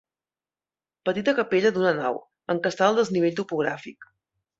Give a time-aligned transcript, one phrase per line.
[1.09, 2.17] Petita capella d'una nau,
[2.55, 4.09] encastada al desnivell topogràfic.